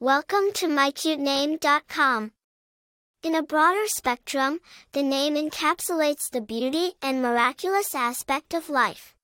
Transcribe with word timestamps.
Welcome 0.00 0.52
to 0.54 0.68
mycutename.com. 0.68 2.30
In 3.24 3.34
a 3.34 3.42
broader 3.42 3.88
spectrum, 3.88 4.60
the 4.92 5.02
name 5.02 5.34
encapsulates 5.34 6.30
the 6.30 6.40
beauty 6.40 6.92
and 7.02 7.20
miraculous 7.20 7.96
aspect 7.96 8.54
of 8.54 8.70
life. 8.70 9.16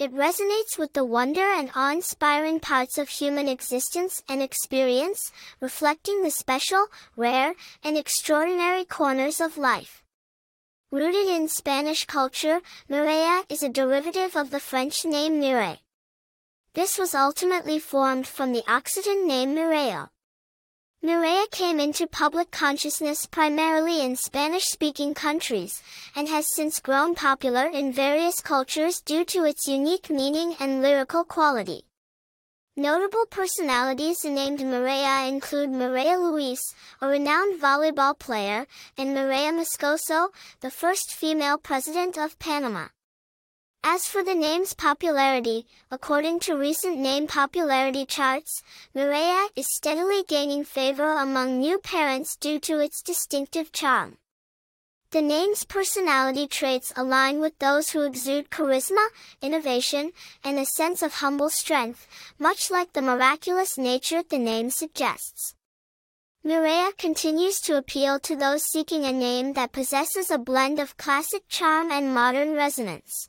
It 0.00 0.12
resonates 0.12 0.76
with 0.76 0.94
the 0.94 1.04
wonder 1.04 1.44
and 1.44 1.70
awe-inspiring 1.76 2.58
parts 2.58 2.98
of 2.98 3.08
human 3.08 3.46
existence 3.46 4.20
and 4.28 4.42
experience, 4.42 5.30
reflecting 5.60 6.24
the 6.24 6.32
special, 6.32 6.88
rare, 7.16 7.54
and 7.84 7.96
extraordinary 7.96 8.84
corners 8.84 9.40
of 9.40 9.56
life. 9.56 10.02
Rooted 10.90 11.28
in 11.28 11.46
Spanish 11.46 12.04
culture, 12.04 12.62
Mireya 12.90 13.44
is 13.48 13.62
a 13.62 13.68
derivative 13.68 14.34
of 14.34 14.50
the 14.50 14.58
French 14.58 15.04
name 15.04 15.40
Mireille. 15.40 15.83
This 16.74 16.98
was 16.98 17.14
ultimately 17.14 17.78
formed 17.78 18.26
from 18.26 18.52
the 18.52 18.62
Occitan 18.62 19.28
name 19.28 19.54
Mireya. 19.54 20.08
Mireya 21.04 21.48
came 21.52 21.78
into 21.78 22.08
public 22.08 22.50
consciousness 22.50 23.26
primarily 23.26 24.00
in 24.00 24.16
Spanish-speaking 24.16 25.14
countries, 25.14 25.80
and 26.16 26.26
has 26.26 26.52
since 26.52 26.80
grown 26.80 27.14
popular 27.14 27.66
in 27.66 27.92
various 27.92 28.40
cultures 28.40 29.00
due 29.00 29.24
to 29.24 29.44
its 29.44 29.68
unique 29.68 30.10
meaning 30.10 30.56
and 30.58 30.82
lyrical 30.82 31.22
quality. 31.22 31.84
Notable 32.76 33.26
personalities 33.30 34.24
named 34.24 34.58
Mireya 34.58 35.28
include 35.28 35.70
Mireya 35.70 36.18
Luis, 36.18 36.74
a 37.00 37.06
renowned 37.06 37.60
volleyball 37.60 38.18
player, 38.18 38.66
and 38.98 39.16
Mireya 39.16 39.52
Moscoso, 39.52 40.30
the 40.58 40.72
first 40.72 41.12
female 41.12 41.56
president 41.56 42.18
of 42.18 42.36
Panama. 42.40 42.88
As 43.86 44.08
for 44.08 44.24
the 44.24 44.34
name's 44.34 44.72
popularity, 44.72 45.66
according 45.90 46.40
to 46.40 46.56
recent 46.56 46.96
name 46.96 47.26
popularity 47.26 48.06
charts, 48.06 48.62
Mireya 48.96 49.48
is 49.56 49.66
steadily 49.76 50.24
gaining 50.26 50.64
favor 50.64 51.12
among 51.12 51.60
new 51.60 51.78
parents 51.78 52.34
due 52.34 52.58
to 52.60 52.78
its 52.78 53.02
distinctive 53.02 53.72
charm. 53.72 54.16
The 55.10 55.20
name's 55.20 55.64
personality 55.64 56.46
traits 56.46 56.94
align 56.96 57.40
with 57.40 57.58
those 57.58 57.90
who 57.90 58.00
exude 58.00 58.48
charisma, 58.48 59.06
innovation, 59.42 60.12
and 60.42 60.58
a 60.58 60.64
sense 60.64 61.02
of 61.02 61.16
humble 61.16 61.50
strength, 61.50 62.06
much 62.38 62.70
like 62.70 62.94
the 62.94 63.02
miraculous 63.02 63.76
nature 63.76 64.22
the 64.22 64.38
name 64.38 64.70
suggests. 64.70 65.56
Mireya 66.42 66.96
continues 66.96 67.60
to 67.60 67.76
appeal 67.76 68.18
to 68.20 68.34
those 68.34 68.64
seeking 68.64 69.04
a 69.04 69.12
name 69.12 69.52
that 69.52 69.72
possesses 69.72 70.30
a 70.30 70.38
blend 70.38 70.80
of 70.80 70.96
classic 70.96 71.42
charm 71.50 71.92
and 71.92 72.14
modern 72.14 72.54
resonance. 72.54 73.28